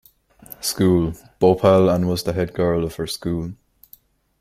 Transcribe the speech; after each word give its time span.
School, 0.61 1.13
Bhopal 1.37 1.87
and 1.87 2.07
was 2.09 2.23
the 2.23 2.33
head 2.33 2.55
girl 2.55 2.83
of 2.83 2.95
her 2.95 3.05
school. 3.05 3.53